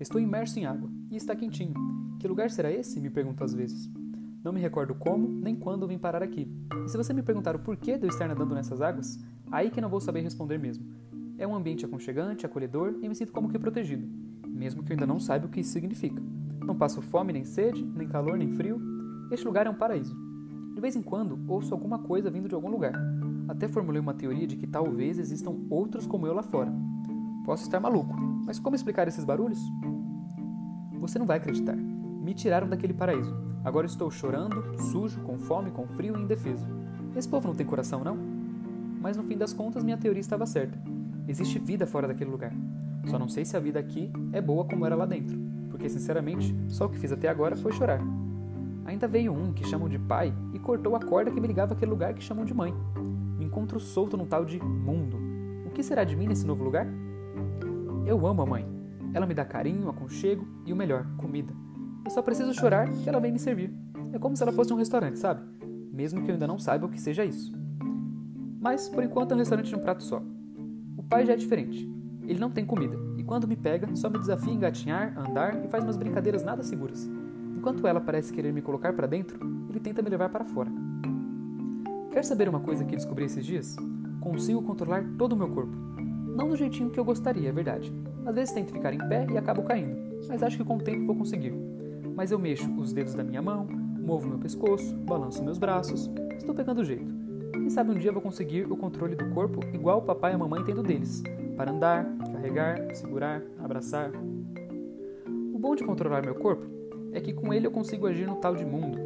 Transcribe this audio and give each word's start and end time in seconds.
Estou 0.00 0.18
imerso 0.18 0.58
em 0.58 0.64
água 0.64 0.88
e 1.10 1.16
está 1.16 1.36
quentinho. 1.36 1.74
Que 2.18 2.26
lugar 2.26 2.50
será 2.50 2.72
esse? 2.72 2.98
Me 2.98 3.10
pergunto 3.10 3.44
às 3.44 3.52
vezes. 3.52 3.86
Não 4.42 4.50
me 4.50 4.58
recordo 4.58 4.94
como 4.94 5.28
nem 5.28 5.54
quando 5.54 5.86
vim 5.86 5.98
parar 5.98 6.22
aqui. 6.22 6.50
E 6.86 6.88
se 6.88 6.96
você 6.96 7.12
me 7.12 7.22
perguntar 7.22 7.54
o 7.54 7.58
porquê 7.58 7.98
de 7.98 8.06
eu 8.06 8.08
estar 8.08 8.26
nadando 8.26 8.54
nessas 8.54 8.80
águas, 8.80 9.18
aí 9.52 9.68
que 9.68 9.78
não 9.78 9.90
vou 9.90 10.00
saber 10.00 10.22
responder 10.22 10.58
mesmo. 10.58 10.86
É 11.36 11.46
um 11.46 11.54
ambiente 11.54 11.84
aconchegante, 11.84 12.46
acolhedor 12.46 12.94
e 13.02 13.08
me 13.10 13.14
sinto 13.14 13.30
como 13.30 13.50
que 13.50 13.58
protegido, 13.58 14.08
mesmo 14.48 14.82
que 14.82 14.90
eu 14.90 14.94
ainda 14.94 15.06
não 15.06 15.20
saiba 15.20 15.44
o 15.44 15.50
que 15.50 15.60
isso 15.60 15.72
significa. 15.72 16.22
Não 16.64 16.74
passo 16.74 17.02
fome, 17.02 17.34
nem 17.34 17.44
sede, 17.44 17.84
nem 17.84 18.08
calor, 18.08 18.38
nem 18.38 18.48
frio. 18.52 18.80
Este 19.30 19.44
lugar 19.44 19.66
é 19.66 19.70
um 19.70 19.74
paraíso. 19.74 20.16
De 20.74 20.80
vez 20.80 20.96
em 20.96 21.02
quando 21.02 21.38
ouço 21.46 21.74
alguma 21.74 21.98
coisa 21.98 22.30
vindo 22.30 22.48
de 22.48 22.54
algum 22.54 22.70
lugar. 22.70 22.94
Até 23.48 23.68
formulei 23.68 24.00
uma 24.00 24.14
teoria 24.14 24.46
de 24.46 24.56
que 24.56 24.66
talvez 24.66 25.18
existam 25.18 25.54
outros 25.68 26.06
como 26.06 26.26
eu 26.26 26.32
lá 26.32 26.42
fora. 26.42 26.72
Posso 27.44 27.62
estar 27.62 27.80
maluco, 27.80 28.14
mas 28.44 28.58
como 28.58 28.76
explicar 28.76 29.08
esses 29.08 29.24
barulhos? 29.24 29.60
Você 31.00 31.18
não 31.18 31.26
vai 31.26 31.38
acreditar. 31.38 31.76
Me 31.76 32.34
tiraram 32.34 32.68
daquele 32.68 32.92
paraíso. 32.92 33.34
Agora 33.64 33.86
estou 33.86 34.10
chorando, 34.10 34.78
sujo, 34.90 35.20
com 35.22 35.38
fome, 35.38 35.70
com 35.70 35.86
frio 35.86 36.16
e 36.16 36.22
indefeso. 36.22 36.66
Esse 37.16 37.28
povo 37.28 37.48
não 37.48 37.54
tem 37.54 37.66
coração, 37.66 38.04
não? 38.04 38.16
Mas 39.00 39.16
no 39.16 39.22
fim 39.22 39.36
das 39.36 39.52
contas, 39.52 39.82
minha 39.82 39.96
teoria 39.96 40.20
estava 40.20 40.44
certa. 40.46 40.78
Existe 41.26 41.58
vida 41.58 41.86
fora 41.86 42.06
daquele 42.06 42.30
lugar. 42.30 42.52
Só 43.06 43.18
não 43.18 43.28
sei 43.28 43.44
se 43.44 43.56
a 43.56 43.60
vida 43.60 43.80
aqui 43.80 44.12
é 44.32 44.40
boa 44.40 44.64
como 44.64 44.84
era 44.84 44.94
lá 44.94 45.06
dentro, 45.06 45.38
porque 45.70 45.88
sinceramente, 45.88 46.54
só 46.68 46.84
o 46.84 46.88
que 46.90 46.98
fiz 46.98 47.10
até 47.10 47.28
agora 47.28 47.56
foi 47.56 47.72
chorar. 47.72 48.00
Ainda 48.84 49.08
veio 49.08 49.32
um 49.32 49.52
que 49.52 49.66
chamam 49.66 49.88
de 49.88 49.98
pai 49.98 50.34
e 50.52 50.58
cortou 50.58 50.94
a 50.96 51.00
corda 51.00 51.30
que 51.30 51.40
me 51.40 51.46
ligava 51.46 51.72
àquele 51.72 51.90
lugar 51.90 52.12
que 52.12 52.22
chamam 52.22 52.44
de 52.44 52.52
mãe. 52.52 52.74
Me 53.38 53.44
encontro 53.44 53.80
solto 53.80 54.16
num 54.16 54.26
tal 54.26 54.44
de 54.44 54.62
mundo. 54.62 55.16
O 55.66 55.70
que 55.70 55.82
será 55.82 56.04
de 56.04 56.16
mim 56.16 56.26
nesse 56.26 56.46
novo 56.46 56.62
lugar? 56.62 56.86
Eu 58.06 58.26
amo 58.26 58.42
a 58.42 58.46
mãe. 58.46 58.66
Ela 59.12 59.26
me 59.26 59.34
dá 59.34 59.44
carinho, 59.44 59.88
aconchego 59.88 60.46
e 60.64 60.72
o 60.72 60.76
melhor, 60.76 61.06
comida. 61.16 61.52
Eu 62.04 62.10
só 62.10 62.22
preciso 62.22 62.54
chorar 62.54 62.88
que 62.88 63.08
ela 63.08 63.20
vem 63.20 63.32
me 63.32 63.38
servir. 63.38 63.72
É 64.12 64.18
como 64.18 64.36
se 64.36 64.42
ela 64.42 64.52
fosse 64.52 64.72
um 64.72 64.76
restaurante, 64.76 65.18
sabe? 65.18 65.42
Mesmo 65.92 66.22
que 66.22 66.30
eu 66.30 66.34
ainda 66.34 66.46
não 66.46 66.58
saiba 66.58 66.86
o 66.86 66.88
que 66.88 67.00
seja 67.00 67.24
isso. 67.24 67.52
Mas, 68.60 68.88
por 68.88 69.02
enquanto, 69.02 69.32
é 69.32 69.34
um 69.34 69.38
restaurante 69.38 69.68
de 69.68 69.76
um 69.76 69.80
prato 69.80 70.02
só. 70.02 70.22
O 70.96 71.02
pai 71.02 71.26
já 71.26 71.32
é 71.32 71.36
diferente. 71.36 71.88
Ele 72.26 72.38
não 72.38 72.50
tem 72.50 72.64
comida, 72.64 72.96
e 73.16 73.24
quando 73.24 73.48
me 73.48 73.56
pega, 73.56 73.88
só 73.96 74.08
me 74.08 74.18
desafia 74.18 74.52
a 74.52 74.56
engatinhar, 74.56 75.18
andar 75.18 75.64
e 75.64 75.68
faz 75.68 75.82
umas 75.82 75.96
brincadeiras 75.96 76.44
nada 76.44 76.62
seguras. 76.62 77.10
Enquanto 77.56 77.86
ela 77.86 78.00
parece 78.00 78.32
querer 78.32 78.52
me 78.52 78.62
colocar 78.62 78.92
para 78.92 79.06
dentro, 79.06 79.38
ele 79.68 79.80
tenta 79.80 80.00
me 80.00 80.08
levar 80.08 80.28
para 80.28 80.44
fora. 80.44 80.70
Quer 82.10 82.24
saber 82.24 82.48
uma 82.48 82.60
coisa 82.60 82.84
que 82.84 82.96
descobri 82.96 83.24
esses 83.24 83.44
dias? 83.44 83.76
Consigo 84.20 84.62
controlar 84.62 85.04
todo 85.18 85.32
o 85.32 85.36
meu 85.36 85.48
corpo. 85.48 85.76
Não 86.40 86.48
do 86.48 86.56
jeitinho 86.56 86.90
que 86.90 86.98
eu 86.98 87.04
gostaria, 87.04 87.50
é 87.50 87.52
verdade. 87.52 87.92
Às 88.26 88.34
vezes 88.34 88.52
tento 88.52 88.72
ficar 88.72 88.92
em 88.92 88.98
pé 88.98 89.28
e 89.30 89.38
acabo 89.38 89.62
caindo, 89.62 89.96
mas 90.26 90.42
acho 90.42 90.56
que 90.56 90.64
com 90.64 90.76
o 90.76 90.82
tempo 90.82 91.06
vou 91.06 91.14
conseguir 91.14 91.54
mas 92.20 92.30
eu 92.30 92.38
mexo 92.38 92.70
os 92.78 92.92
dedos 92.92 93.14
da 93.14 93.24
minha 93.24 93.40
mão, 93.40 93.66
movo 93.66 94.28
meu 94.28 94.38
pescoço, 94.38 94.94
balanço 94.94 95.42
meus 95.42 95.56
braços, 95.56 96.10
estou 96.36 96.54
pegando 96.54 96.82
o 96.82 96.84
jeito. 96.84 97.14
Quem 97.50 97.70
sabe 97.70 97.92
um 97.92 97.98
dia 97.98 98.12
vou 98.12 98.20
conseguir 98.20 98.70
o 98.70 98.76
controle 98.76 99.16
do 99.16 99.30
corpo 99.30 99.60
igual 99.72 100.00
o 100.00 100.02
papai 100.02 100.32
e 100.32 100.34
a 100.34 100.38
mamãe 100.38 100.62
têm 100.62 100.74
do 100.74 100.82
deles, 100.82 101.22
para 101.56 101.70
andar, 101.70 102.06
carregar, 102.30 102.94
segurar, 102.94 103.42
abraçar. 103.58 104.10
O 105.54 105.58
bom 105.58 105.74
de 105.74 105.82
controlar 105.82 106.20
meu 106.22 106.34
corpo 106.34 106.66
é 107.12 107.20
que 107.22 107.32
com 107.32 107.54
ele 107.54 107.66
eu 107.66 107.70
consigo 107.70 108.06
agir 108.06 108.26
no 108.26 108.36
tal 108.36 108.54
de 108.54 108.66
mundo. 108.66 108.98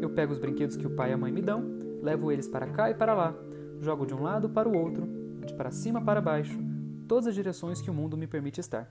Eu 0.00 0.10
pego 0.10 0.32
os 0.32 0.38
brinquedos 0.38 0.76
que 0.76 0.86
o 0.86 0.90
pai 0.90 1.10
e 1.10 1.14
a 1.14 1.18
mãe 1.18 1.32
me 1.32 1.42
dão, 1.42 1.64
levo 2.00 2.30
eles 2.30 2.46
para 2.46 2.68
cá 2.68 2.88
e 2.90 2.94
para 2.94 3.12
lá, 3.12 3.34
jogo 3.80 4.06
de 4.06 4.14
um 4.14 4.22
lado 4.22 4.48
para 4.48 4.68
o 4.68 4.78
outro, 4.78 5.04
de 5.46 5.54
para 5.54 5.70
cima 5.70 6.02
para 6.02 6.20
baixo, 6.20 6.58
todas 7.06 7.26
as 7.26 7.34
direções 7.34 7.80
que 7.80 7.90
o 7.90 7.94
mundo 7.94 8.16
me 8.16 8.26
permite 8.26 8.60
estar. 8.60 8.90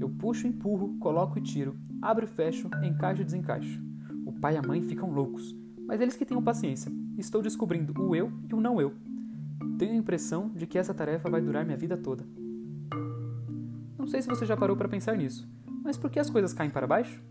Eu 0.00 0.08
puxo, 0.08 0.46
empurro, 0.46 0.96
coloco 0.98 1.38
e 1.38 1.42
tiro, 1.42 1.76
abro 2.00 2.24
e 2.24 2.28
fecho, 2.28 2.68
encaixo 2.82 3.22
e 3.22 3.24
desencaixo. 3.24 3.82
O 4.24 4.32
pai 4.32 4.54
e 4.54 4.56
a 4.56 4.62
mãe 4.62 4.80
ficam 4.80 5.12
loucos, 5.12 5.54
mas 5.86 6.00
eles 6.00 6.16
que 6.16 6.24
tenham 6.24 6.42
paciência. 6.42 6.90
Estou 7.18 7.42
descobrindo 7.42 7.92
o 8.00 8.14
eu 8.14 8.32
e 8.48 8.54
o 8.54 8.60
não 8.60 8.80
eu. 8.80 8.94
Tenho 9.78 9.92
a 9.92 9.96
impressão 9.96 10.48
de 10.50 10.66
que 10.66 10.78
essa 10.78 10.94
tarefa 10.94 11.28
vai 11.28 11.40
durar 11.40 11.64
minha 11.64 11.76
vida 11.76 11.96
toda. 11.96 12.24
Não 13.98 14.06
sei 14.06 14.22
se 14.22 14.28
você 14.28 14.46
já 14.46 14.56
parou 14.56 14.76
para 14.76 14.88
pensar 14.88 15.16
nisso, 15.16 15.48
mas 15.84 15.96
por 15.96 16.10
que 16.10 16.18
as 16.18 16.30
coisas 16.30 16.52
caem 16.52 16.70
para 16.70 16.86
baixo? 16.86 17.22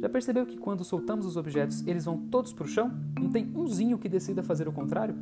Já 0.00 0.08
percebeu 0.08 0.46
que 0.46 0.56
quando 0.56 0.84
soltamos 0.84 1.26
os 1.26 1.36
objetos, 1.36 1.84
eles 1.86 2.04
vão 2.04 2.16
todos 2.16 2.52
para 2.52 2.64
o 2.64 2.68
chão? 2.68 2.92
Não 3.18 3.30
tem 3.30 3.50
umzinho 3.54 3.98
que 3.98 4.08
decida 4.08 4.42
fazer 4.42 4.68
o 4.68 4.72
contrário? 4.72 5.16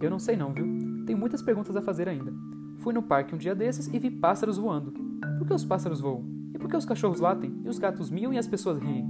Eu 0.00 0.10
não 0.10 0.18
sei 0.18 0.36
não, 0.36 0.52
viu? 0.52 0.87
Tenho 1.08 1.18
muitas 1.18 1.40
perguntas 1.40 1.74
a 1.74 1.80
fazer 1.80 2.06
ainda. 2.06 2.34
Fui 2.80 2.92
no 2.92 3.02
parque 3.02 3.34
um 3.34 3.38
dia 3.38 3.54
desses 3.54 3.86
e 3.86 3.98
vi 3.98 4.10
pássaros 4.10 4.58
voando. 4.58 4.92
Por 5.38 5.46
que 5.46 5.54
os 5.54 5.64
pássaros 5.64 6.02
voam? 6.02 6.22
E 6.54 6.58
por 6.58 6.68
que 6.68 6.76
os 6.76 6.84
cachorros 6.84 7.18
latem? 7.18 7.62
E 7.64 7.68
os 7.70 7.78
gatos 7.78 8.10
miam 8.10 8.30
e 8.30 8.36
as 8.36 8.46
pessoas 8.46 8.78
riem? 8.78 9.08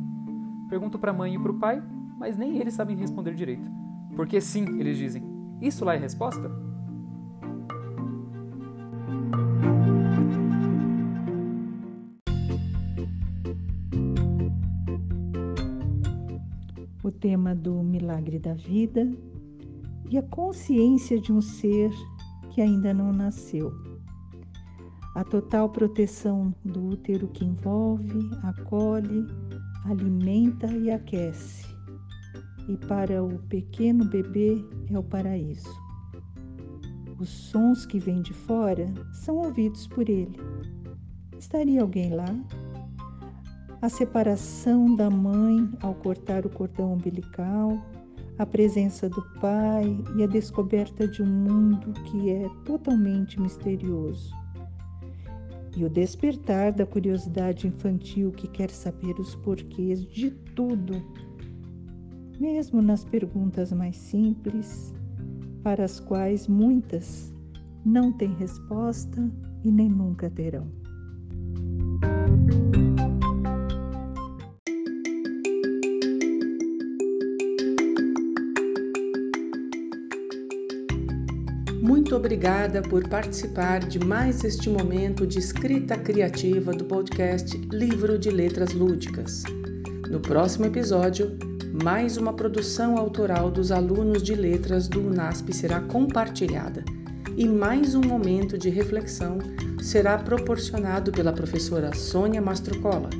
Pergunto 0.68 0.96
para 0.96 1.10
a 1.10 1.12
mãe 1.12 1.34
e 1.34 1.38
para 1.40 1.50
o 1.50 1.58
pai, 1.58 1.82
mas 2.16 2.36
nem 2.36 2.56
eles 2.56 2.74
sabem 2.74 2.96
responder 2.96 3.34
direito. 3.34 3.68
Porque 4.14 4.40
sim, 4.40 4.78
eles 4.78 4.96
dizem. 4.96 5.24
Isso 5.60 5.84
lá 5.84 5.96
é 5.96 5.98
resposta? 5.98 6.48
O 17.02 17.10
tema 17.10 17.56
do 17.56 17.82
milagre 17.82 18.38
da 18.38 18.54
vida 18.54 19.10
e 20.10 20.18
a 20.18 20.22
consciência 20.22 21.20
de 21.20 21.32
um 21.32 21.40
ser 21.40 21.90
que 22.50 22.60
ainda 22.60 22.92
não 22.94 23.12
nasceu 23.12 23.72
a 25.18 25.24
total 25.24 25.68
proteção 25.68 26.54
do 26.64 26.90
útero 26.90 27.26
que 27.26 27.44
envolve, 27.44 28.30
acolhe, 28.44 29.26
alimenta 29.84 30.68
e 30.68 30.92
aquece. 30.92 31.66
E 32.68 32.76
para 32.86 33.20
o 33.20 33.36
pequeno 33.48 34.04
bebê 34.04 34.64
é 34.88 34.96
o 34.96 35.02
paraíso. 35.02 35.68
Os 37.18 37.28
sons 37.28 37.84
que 37.84 37.98
vêm 37.98 38.22
de 38.22 38.32
fora 38.32 38.94
são 39.12 39.38
ouvidos 39.38 39.88
por 39.88 40.08
ele. 40.08 40.38
Estaria 41.36 41.82
alguém 41.82 42.14
lá? 42.14 42.32
A 43.82 43.88
separação 43.88 44.94
da 44.94 45.10
mãe 45.10 45.68
ao 45.82 45.94
cortar 45.96 46.46
o 46.46 46.50
cordão 46.50 46.92
umbilical, 46.92 47.76
a 48.38 48.46
presença 48.46 49.08
do 49.08 49.22
pai 49.40 49.98
e 50.16 50.22
a 50.22 50.26
descoberta 50.26 51.08
de 51.08 51.22
um 51.22 51.26
mundo 51.26 51.92
que 52.04 52.30
é 52.30 52.48
totalmente 52.64 53.40
misterioso 53.40 54.32
e 55.76 55.84
o 55.84 55.88
despertar 55.88 56.72
da 56.72 56.84
curiosidade 56.84 57.66
infantil 57.66 58.32
que 58.32 58.48
quer 58.48 58.70
saber 58.70 59.18
os 59.20 59.36
porquês 59.36 60.04
de 60.04 60.30
tudo, 60.30 61.00
mesmo 62.40 62.82
nas 62.82 63.04
perguntas 63.04 63.72
mais 63.72 63.96
simples, 63.96 64.92
para 65.62 65.84
as 65.84 66.00
quais 66.00 66.48
muitas 66.48 67.32
não 67.84 68.12
têm 68.12 68.34
resposta 68.34 69.30
e 69.64 69.70
nem 69.70 69.88
nunca 69.88 70.28
terão. 70.28 70.77
Muito 82.08 82.16
obrigada 82.16 82.80
por 82.80 83.06
participar 83.06 83.80
de 83.80 83.98
mais 83.98 84.42
este 84.42 84.70
momento 84.70 85.26
de 85.26 85.38
escrita 85.38 85.94
criativa 85.94 86.72
do 86.72 86.82
podcast 86.82 87.54
Livro 87.70 88.18
de 88.18 88.30
Letras 88.30 88.72
Lúdicas. 88.72 89.42
No 90.08 90.18
próximo 90.18 90.64
episódio, 90.64 91.36
mais 91.82 92.16
uma 92.16 92.32
produção 92.32 92.96
autoral 92.96 93.50
dos 93.50 93.70
alunos 93.70 94.22
de 94.22 94.34
letras 94.34 94.88
do 94.88 95.06
UNASP 95.06 95.52
será 95.52 95.82
compartilhada 95.82 96.82
e 97.36 97.46
mais 97.46 97.94
um 97.94 98.00
momento 98.00 98.56
de 98.56 98.70
reflexão 98.70 99.36
será 99.78 100.16
proporcionado 100.16 101.12
pela 101.12 101.34
professora 101.34 101.94
Sônia 101.94 102.40
Mastrocola. 102.40 103.10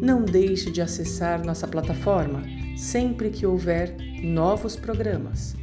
Não 0.00 0.24
deixe 0.24 0.70
de 0.70 0.80
acessar 0.80 1.44
nossa 1.44 1.68
plataforma 1.68 2.42
sempre 2.74 3.28
que 3.28 3.44
houver 3.44 3.94
novos 4.22 4.76
programas. 4.76 5.54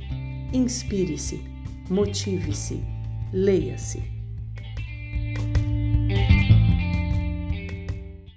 Inspire-se, 0.54 1.55
motive-se, 1.90 2.80
leia-se. 3.34 4.15